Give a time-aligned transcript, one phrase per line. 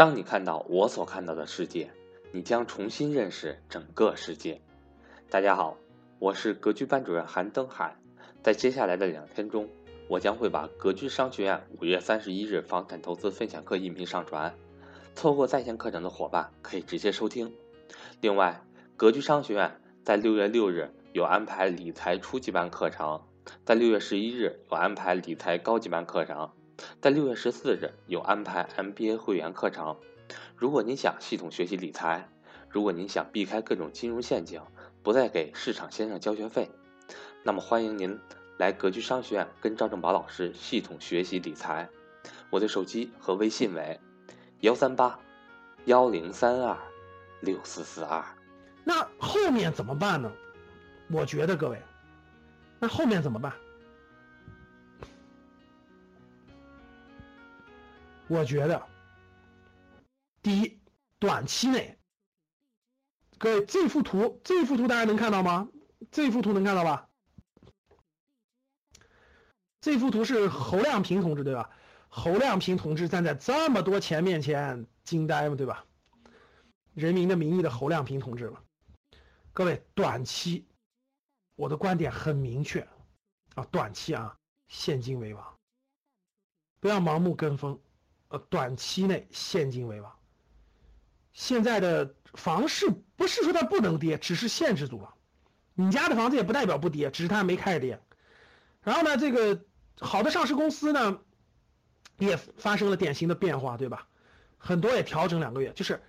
[0.00, 1.90] 当你看到我所看到的世界，
[2.32, 4.58] 你将重新认识整个世界。
[5.28, 5.76] 大家好，
[6.18, 7.94] 我是格局班主任韩登海。
[8.42, 9.68] 在接下来的两天中，
[10.08, 14.54] 我将会把格局商学院五月三十一日房产投资分享课音频上传，
[15.14, 17.52] 错过在线课程的伙伴可以直接收听。
[18.22, 18.62] 另外，
[18.96, 23.20] 格局商学院在六月六日有安排理财初级班课程，
[23.66, 26.50] 在六月十一日有安排理财高级班课程。
[27.00, 29.96] 在六月十四日有安排 MBA 会员课程。
[30.56, 32.28] 如果您想系统学习理财，
[32.68, 34.60] 如果您想避开各种金融陷阱，
[35.02, 36.70] 不再给市场先生交学费，
[37.42, 38.18] 那么欢迎您
[38.58, 41.88] 来格局商学院跟赵正宝老师系统学习理财。
[42.50, 43.98] 我的手机和微信为
[44.60, 45.18] 幺三八
[45.86, 46.76] 幺零三二
[47.40, 48.24] 六四四二。
[48.84, 50.30] 那后面怎么办呢？
[51.10, 51.80] 我觉得各位，
[52.78, 53.52] 那后面怎么办？
[58.30, 58.86] 我觉得，
[60.40, 60.80] 第一，
[61.18, 61.98] 短期内，
[63.38, 65.68] 各位这幅图，这幅图大家能看到吗？
[66.12, 67.08] 这幅图能看到吧？
[69.80, 71.70] 这幅图是侯亮平同志对吧？
[72.08, 75.84] 侯亮平同志站在这么多钱面前惊呆了对吧？
[76.94, 78.62] 人民的名义的侯亮平同志了。
[79.52, 80.68] 各位，短期，
[81.56, 82.86] 我的观点很明确，
[83.56, 85.58] 啊，短期啊，现金为王，
[86.78, 87.76] 不要盲目跟风。
[88.30, 90.12] 呃，短期内现金为王。
[91.32, 95.14] 现在的房市不是说它不能跌，只是限制住了。
[95.74, 98.00] 你家的房子也不代表不跌，只是它没开始跌。
[98.82, 99.64] 然后呢，这个
[100.00, 101.18] 好的上市公司呢，
[102.18, 104.06] 也发生了典型的变化，对吧？
[104.58, 105.72] 很多也调整两个月。
[105.72, 106.00] 就是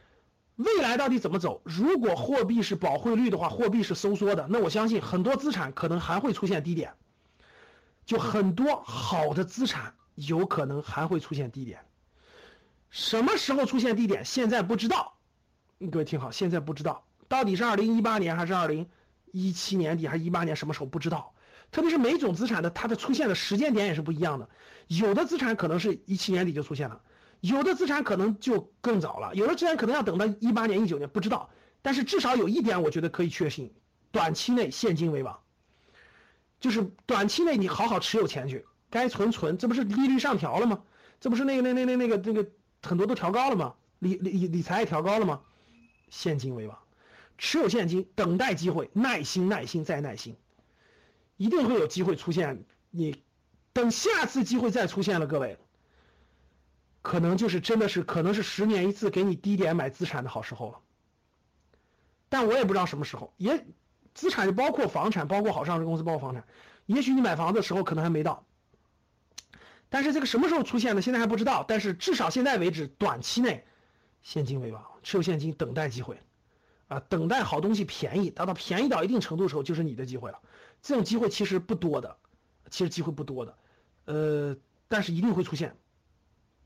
[0.57, 1.61] 未来到底怎么走？
[1.63, 6.93] 如果货币是保汇率的话，货币是收缩的，那我相信很多资产可能还会出现低点。
[8.05, 11.83] 就很多好的资产有可能还会出现低点。
[12.91, 14.23] 什么时候出现低点？
[14.25, 15.13] 现在不知道，
[15.91, 18.87] 各位听好，现在不知道，到底是二零一八年还是二零
[19.31, 21.33] 一七年底还是一八年什么时候不知道。
[21.71, 24.49] 特别是每种资产的它的出现的时间点也是不一样的，
[24.87, 27.01] 有的资产可能是一七年底就出现了，
[27.39, 31.49] 有的资产可能就更早了，有的资产可能要等到一八年、一九年，不知道。
[31.81, 33.73] 但是至少有一点，我觉得可以确信，
[34.11, 35.39] 短期内现金为王，
[36.59, 40.83] 就是短期内你好好持有钱去，该存存，这不是利率上调了吗？
[41.21, 42.49] 这不是那个那那那那个那个。
[42.83, 43.75] 很多都调高了吗？
[43.99, 45.41] 理理理财也调高了吗？
[46.09, 46.77] 现金为王，
[47.37, 50.35] 持有现金，等待机会，耐心耐心再耐心，
[51.37, 52.65] 一定会有机会出现。
[52.89, 53.23] 你
[53.71, 55.57] 等下次机会再出现了，各位，
[57.01, 60.79] 可能就是真的是可能是十年一次给你低点买资产的好时候了。
[62.27, 63.65] 但我也不知道什么时候，也
[64.13, 66.45] 资产就包括房产，包括好上市公司，包括房产，
[66.87, 68.45] 也许你买房的时候可能还没到。
[69.93, 71.65] 但是这个什么时候出现的，现在还不知道。
[71.67, 73.65] 但是至少现在为止，短期内，
[74.23, 76.17] 现金为王，持有现金，等待机会，
[76.87, 80.39] 啊，等待好东西便宜，达到便宜到一定程度的时候，就是你的机会了。
[80.81, 82.15] 这种机会其实不多的，
[82.69, 83.57] 其实机会不多的，
[84.05, 84.57] 呃，
[84.87, 85.75] 但是一定会出现，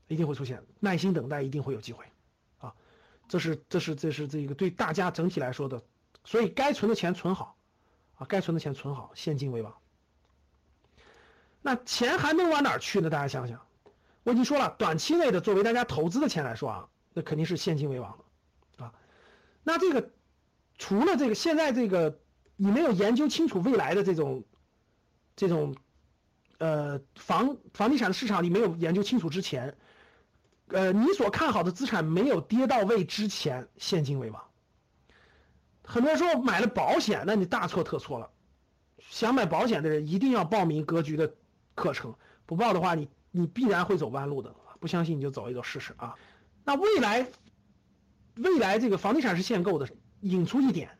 [0.06, 2.04] 一定会出现，耐心等待，一定会有机会，
[2.58, 2.72] 啊，
[3.26, 5.82] 这是这是这是这个对大家整体来说的，
[6.22, 7.56] 所以该存的钱存好，
[8.14, 9.74] 啊，该存的钱存好，现金为王。
[11.66, 13.10] 那钱还能往哪儿去呢？
[13.10, 13.60] 大家想想，
[14.22, 18.16] 我已经说了，短期内的作为大家投资的钱来说啊，那肯定是现金为王
[18.78, 18.94] 的，啊，
[19.64, 20.08] 那这个
[20.78, 22.20] 除了这个，现在这个
[22.54, 24.44] 你没有研究清楚未来的这种
[25.34, 25.74] 这种
[26.58, 29.76] 呃房房地产的市场，你没有研究清楚之前，
[30.68, 34.40] 呃，你所看好的资产没有跌到位之前，现金为王。
[35.82, 38.30] 很多人说买了保险，那你大错特错了。
[39.10, 41.34] 想买保险的人一定要报名格局的。
[41.76, 42.12] 课程
[42.44, 44.52] 不报的话，你你必然会走弯路的。
[44.80, 46.14] 不相信你就走一走试试啊。
[46.64, 47.26] 那未来，
[48.34, 49.88] 未来这个房地产是限购的，
[50.20, 50.98] 引出一点。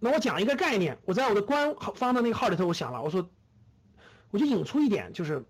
[0.00, 3.30] 那我讲一个概念，我在我的官方的那个号里头，我想了，我说，
[4.30, 5.44] 我就引出一点，就是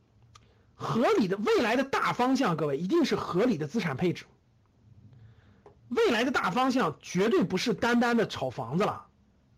[0.75, 4.25] 合理的未来的大方向，各位一定是合理的资产配置。
[5.89, 9.07] 未来的大方向绝对不是单单的炒房子了，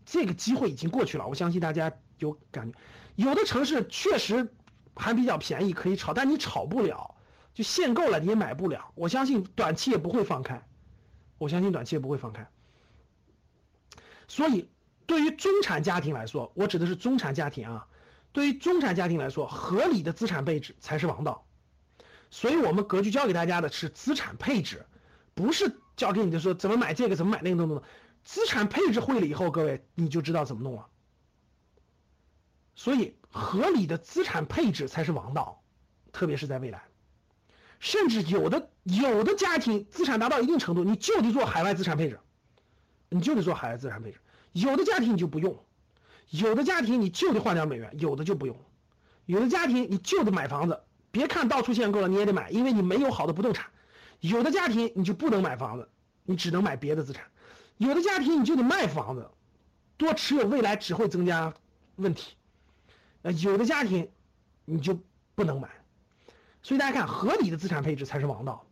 [0.05, 1.27] 这个机会已经过去了。
[1.27, 2.77] 我相信大家有感觉。
[3.15, 4.51] 有的城市确实
[4.95, 7.15] 还比较便宜，可以炒，但你炒不了，
[7.53, 8.91] 就限购了你也买不了。
[8.95, 10.65] 我相信短期也不会放开，
[11.37, 12.47] 我相信短期也不会放开。
[14.27, 14.69] 所以，
[15.05, 17.87] 对于中产家庭来说，我指的是中产家庭啊，
[18.31, 21.45] 对于中产家庭来说，合理的资产配置才是王道。
[22.29, 24.85] 所以我们格局教给大家的是资产配置，
[25.33, 27.81] 不是教给你的说怎么买这个怎么买那个等等。
[28.23, 30.87] 资产配置会了以后，各位你就知道怎么弄了。
[32.83, 35.61] 所以，合理的资产配置才是王道，
[36.11, 36.81] 特别是在未来。
[37.79, 42.19] 甚至有的有的家庭资产达到一定程度，你就得做海外资产配置，
[43.09, 44.17] 你就得做海外资产配置。
[44.53, 45.63] 有的家庭你就不用，
[46.31, 48.57] 有的家庭你就得换掉美元，有的就不用。
[49.27, 50.81] 有的家庭你就得买房子，
[51.11, 53.69] 别看到处限购了，你也得买，因为你没有好的不动产。
[54.21, 55.87] 有的家庭你就不能买房子，
[56.23, 57.25] 你只能买别的资产。
[57.77, 59.29] 有的家庭你就得卖房子，
[59.97, 61.53] 多持有未来只会增加
[61.97, 62.35] 问题。
[63.23, 64.09] 呃，有的家庭
[64.65, 64.99] 你就
[65.35, 65.69] 不能买。
[66.63, 68.65] 所以大家看，合理的资产配置才是王道。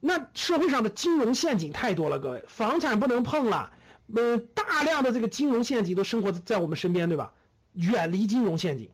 [0.00, 3.72] 那社会上的金融陷阱太多了，各位，房产不能碰了，
[4.14, 7.32] 呃，大量的这个金融陷阱都生活在我们身边，对吧？
[7.72, 8.90] 远离金融陷阱。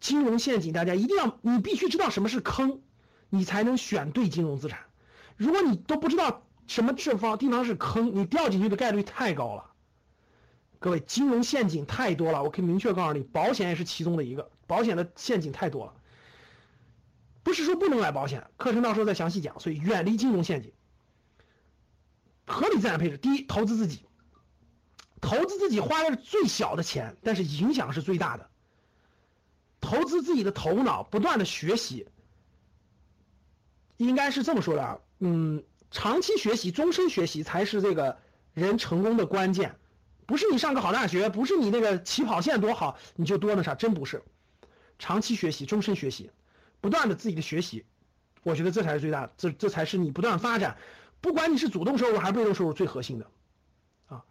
[0.00, 2.80] 金融陷阱，大家一定要，你必须知道什么是坑，
[3.28, 4.80] 你才能选对金融资产。
[5.36, 9.69] 如果你都不知道什么地方地方是坑，你掉进去的概率太高了。
[10.80, 15.94] 各位，金融陷阱太多了，我可以明确告诉你，保险也是其中的一个，保险的陷阱太多了。
[17.42, 19.60] 不是说不能买保险，课程到时候再详细讲。
[19.60, 20.72] 所以远离金融陷阱，
[22.46, 23.18] 合理资产配置。
[23.18, 24.06] 第一，投资自己，
[25.20, 28.48] 投资自己花的是最小的钱，但是影响是最大的。
[29.82, 32.06] 投资自己的头脑，不断的学习，
[33.98, 38.18] 应该是这么说的啊，嗯，长期学习、终身学习才是这个
[38.54, 39.76] 人成功的关键，
[40.30, 44.22] 不是你上个好大学，不是你那个起跑线多好你就多那啥，真不是，
[44.96, 46.30] 长期学习、终身学习，
[46.80, 47.84] 不断的自己的学习，
[48.44, 50.78] 我觉得这才是最大，这这才是你不断发展，
[51.20, 53.26] 不管你是主动收入还是被动收入最核心的，
[54.06, 54.22] 啊，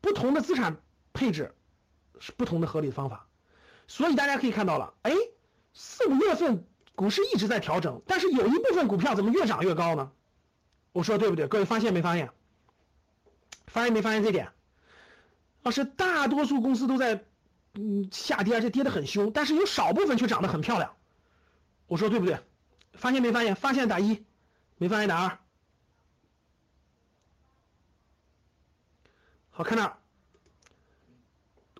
[0.00, 0.82] 不同的资产
[1.12, 1.54] 配置
[2.18, 3.28] 是不同的合理的方法。
[3.86, 5.12] 所以大家可以看到了，哎，
[5.72, 10.10] 四五月份股市一直在调整，但是有一部分股票怎么越涨越高呢？
[10.90, 11.46] 我说对不对？
[11.46, 12.28] 各位发现没发现？
[13.68, 14.50] 发现没发现这点？
[15.62, 17.24] 老师，大多数公司都在
[17.74, 20.96] 嗯下跌，而且跌得很凶，但是有少部分却涨得很漂亮。
[21.86, 22.38] 我说对不对？
[22.92, 23.54] 发现没发现？
[23.54, 24.24] 发现打一，
[24.76, 25.38] 没发现打二。
[29.50, 29.98] 好，看那儿。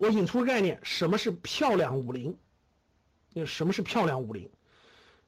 [0.00, 2.36] 我引出个概念，什么是漂亮五零？
[3.32, 4.50] 那什么是漂亮五零？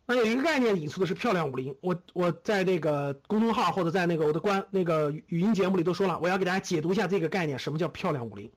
[0.06, 1.76] 那有一个概念引出的是漂亮五零。
[1.80, 8.50] 我我在那个公众号或者在那个我的官那个语音节目里都说了，我要给大家解读一下这个概念，什么叫漂亮五零？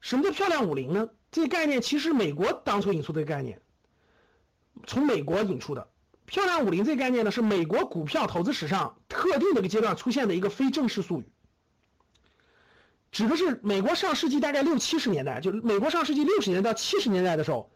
[0.00, 1.08] 什么叫漂亮五零呢？
[1.30, 3.62] 这个概念其实美国当初引出的概念，
[4.86, 5.88] 从美国引出的
[6.26, 11.24] 漂亮五零这个概念呢，是美国股票投资史上特定的一个阶段出现的一个非正式术语。
[13.10, 17.70] 指的是美国上世纪大概六七十年代，就美国上世纪六十年代到七十年代的时候，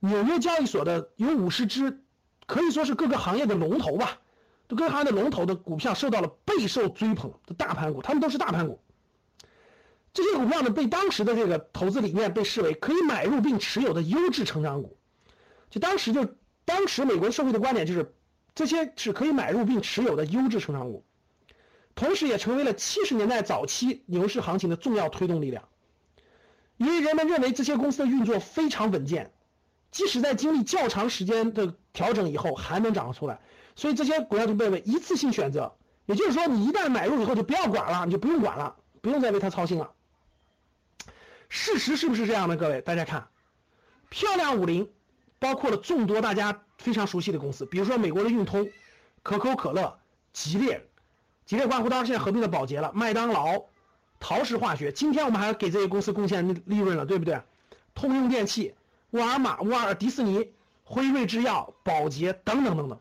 [0.00, 2.00] 纽约交易所的有五十只，
[2.46, 4.18] 可以说是各个行业的龙头吧，
[4.68, 8.80] 各个行业的龙头的股票受到了备受追捧的大盘股，他们都是大盘股。
[10.12, 14.96] 这些股票呢，被当时的这个投资理念被视为可以买入并持有的优质成长股，
[15.70, 16.34] 就当时就
[16.64, 18.14] 当时美国社会的观点就是，
[18.54, 21.04] 这些是可以买入并持有的优质成长股。
[21.94, 25.68] 同时，也成为了七十年代早期牛市行情的重要推动力量，
[26.76, 29.32] 因为人们认为这些公司的运作非常稳健，
[29.90, 33.40] 即使在经历较长时间的调整以后还能涨出来，
[33.74, 35.74] 所以这些股票就被为一次性选择。
[36.06, 39.90] 也就是说，你一旦买入以后就不要管了，你就不用管了，不用再为它操心了。
[41.48, 42.56] 事实是不是这样的？
[42.56, 43.28] 各位，大家看，
[44.08, 44.90] 漂亮五零
[45.38, 48.68] 包括了众多大家非常熟悉的公司，比如说美国的运通、
[49.22, 49.98] 可口可乐、
[50.32, 50.84] 吉列。
[51.44, 53.64] 吉列刮胡刀现在合并的宝洁了，麦当劳、
[54.20, 57.40] 陶氏化学，今天我们还要给这些公司贡献利润了，对不对？
[57.94, 58.74] 通用电气、
[59.10, 60.52] 沃尔玛、沃尔迪士尼、
[60.84, 62.98] 辉瑞制药、宝洁等等等等。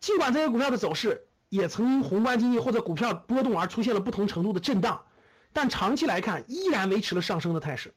[0.00, 5.04] 尽管这些股票的走势也曾因宏观经济或者股票波动而出现了不同程度的震荡，
[5.52, 7.94] 但长期来看依然维持了上升的态势。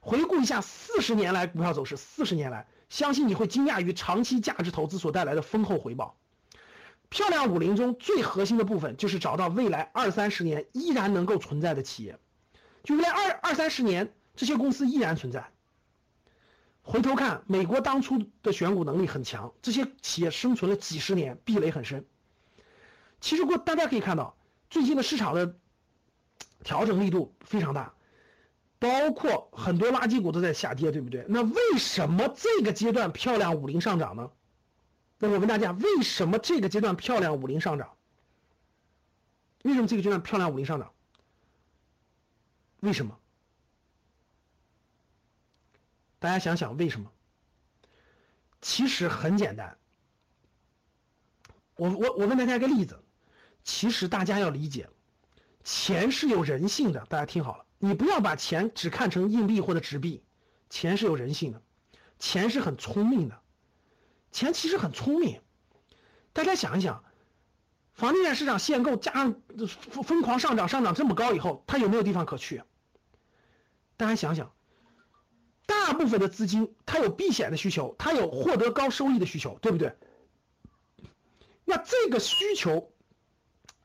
[0.00, 6.16] 回顾一下四十年来股票走势，四十年来，相信你会惊讶于长期价值投资所带来的丰厚回报。
[7.08, 12.18] 漂亮五零中最核心的部分就是找到未来二三十年依然能够存在的企业，
[12.84, 15.50] 就未来二二三十年这些公司依然存在。
[16.88, 22.06] 回头看，美国当初的选股能力很强，这些企业生存了几十年，壁垒很深。
[23.20, 24.34] 其实过大家可以看到，
[24.70, 25.54] 最近的市场的
[26.64, 27.92] 调整力度非常大，
[28.78, 31.26] 包括很多垃圾股都在下跌，对不对？
[31.28, 34.30] 那为什么这个阶段漂亮五零上涨呢？
[35.18, 37.90] 那我问大家，为什么这个阶段漂亮五零上涨？
[39.62, 40.90] 为什么这个阶段漂亮五零上涨？
[42.80, 43.18] 为什么？
[46.18, 47.10] 大家想想为什么？
[48.60, 49.78] 其实很简单。
[51.76, 53.00] 我我我问大家一个例子，
[53.62, 54.88] 其实大家要理解，
[55.62, 57.06] 钱是有人性的。
[57.06, 60.24] 大家听好了，你不要把钱只看成硬币或者纸币，
[60.68, 61.62] 钱是有人性的，
[62.18, 63.40] 钱是很聪明的。
[64.32, 65.40] 钱其实很聪明，
[66.32, 67.04] 大家想一想，
[67.94, 72.62] 房地产市场限购加上疯疯狂上涨，上涨这么高以后，它有没有地方可去？
[73.96, 74.52] 大家想想，
[75.68, 79.94] 大部分的资金它有避险的需求，它有获得高收益的需求，对不对？
[81.66, 82.90] 那这个需求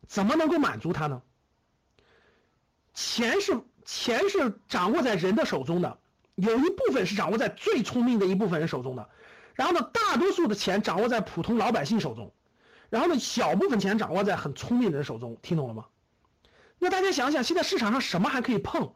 [0.08, 1.22] 怎么能够满足它呢？
[2.94, 6.00] 钱是钱是掌握在人的手中的，
[6.36, 9.10] 有一部分是掌握在最聪明的一部分人手中的，
[9.54, 12.32] 然后呢，大多数的钱掌握在普通老百姓手中，
[12.90, 15.88] 然后呢，小部分钱掌握在很聪明的人手中，听懂了吗？
[16.80, 18.94] 那大家想想，现在市场上什么还可以碰？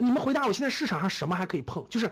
[0.00, 1.86] 你们回答我，现在市场上什么还可以碰？
[1.90, 2.10] 就是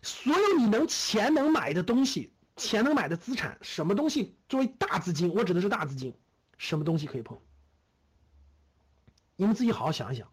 [0.00, 5.32] 所有你能钱能买的东西，钱能买的资产，什么东西作为大资金？
[5.34, 6.14] 我指的是大资金，
[6.56, 7.38] 什么东西可以碰？
[9.36, 10.26] 你们自己好好想一想。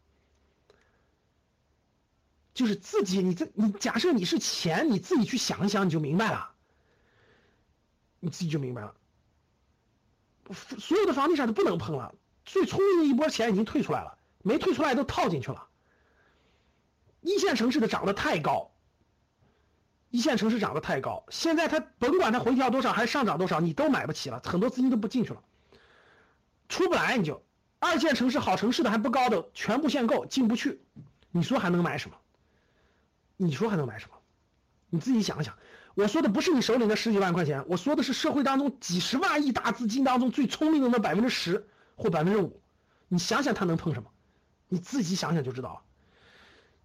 [2.53, 6.51] 就是自己，你这你假设你是钱，你自己去想一想，你就明白了。
[8.21, 8.95] 你自己就明白了。
[10.79, 15.67] 所有的房地产都不能碰了，最聪明的一波钱已经退出来了，没退出来都套进去了。
[17.23, 18.71] 一线城市的涨得太高，
[20.09, 25.41] 一线城市涨得太高，现在它甭管它回调多少还是上涨多少，你都买不起了，很多资金都不进去了，
[26.69, 27.43] 出不来你就。
[27.79, 30.81] 二线城市好城市的还不高的全部限购进不去，
[31.31, 32.15] 你说还能买什么？
[33.35, 34.15] 你说还能买什么？
[34.89, 35.53] 你自己想想。
[35.95, 42.61] 我说的不是你手里的十几万块钱，我说的是社会当中几十万亿大资金当中最聪明的那百分之十或百分之五。
[43.09, 44.09] 你想想他能碰什么？
[44.69, 45.81] 你自己想想就知道了。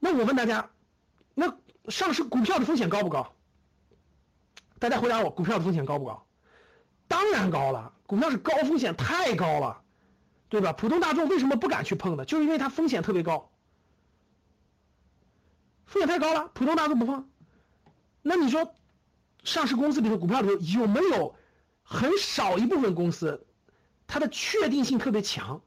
[0.00, 0.70] 那我问大家，
[1.34, 3.34] 那上市股票的风险高不高？
[4.78, 6.24] 大家回答我，股票的风险高不高？
[7.08, 9.82] 当然高了，股票是高风险，太高了，
[10.48, 10.72] 对吧？
[10.72, 12.24] 普通大众为什么不敢去碰呢？
[12.24, 13.50] 就是因为它风险特别高，
[15.86, 17.28] 风险太高了，普通大众不碰。
[18.22, 18.76] 那你说，
[19.42, 21.34] 上市公司里头股票里头有没有
[21.82, 23.46] 很少一部分公司，
[24.06, 25.60] 它的确定性特别强？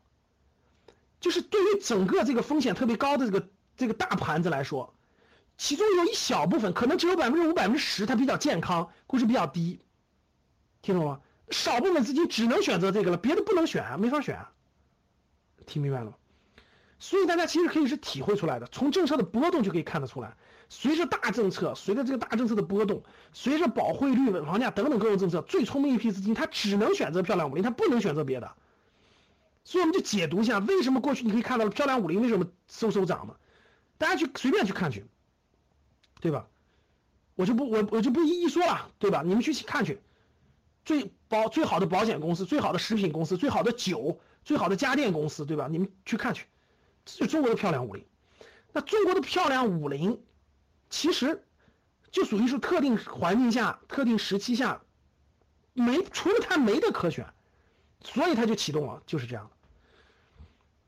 [1.19, 3.49] 就是对于整个这个风险特别高的这个。
[3.81, 4.93] 这个大盘子来说，
[5.57, 9.81] 其中有一小部分，可能只有百分之五、百分之十，它比较健康，估值比较低，
[10.83, 11.19] 听懂吗？
[11.49, 14.51] 少部分资金只能选择这个了，别的不能选啊，没法选啊。
[15.65, 16.13] 听明白了吗？
[16.99, 20.37] 所以大家其实可以是体会出来的，从政策的波动就可以看得出来，
[20.69, 23.01] 随着大政策，随着这个大政策的波动，
[23.33, 28.51] 随着保汇率、稳房价等等各种政策，最聪明一批资金，它只能选择漂亮五零，它不能选择别的。
[29.63, 33.35] 所以我们就解读一下，为什么过去你可以看到漂亮五零为什么嗖嗖涨呢？
[34.01, 35.05] 大家去随便去看去，
[36.19, 36.47] 对吧？
[37.35, 39.21] 我就不我我就不一一说了，对吧？
[39.23, 40.01] 你们去看去，
[40.83, 45.67] 最保最好的保险公司、最好的食品公司、最好的酒、最好的家电公司，对吧？
[45.69, 46.47] 你们去看去，
[47.05, 48.03] 这就中国的漂亮五零。
[48.73, 50.19] 那中国的漂亮五零，
[50.89, 51.45] 其实
[52.09, 54.81] 就属于是特定环境下、特定时期下，
[55.73, 57.31] 没除了它没得可选，
[58.03, 59.51] 所以它就启动了，就是这样的。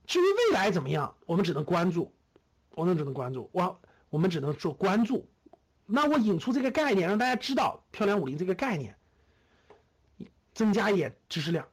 [0.07, 2.11] 至于未来怎么样，我们只能关注。
[2.75, 5.27] 我们只能关注我，我们只能做关注。
[5.85, 8.95] 那我引出这个概念，让大家知道漂亮五零这个概念，
[10.53, 11.67] 增加一点知识量。